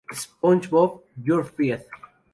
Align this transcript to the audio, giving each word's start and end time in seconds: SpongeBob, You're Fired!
SpongeBob, 0.11 1.01
You're 1.15 1.43
Fired! 1.43 1.85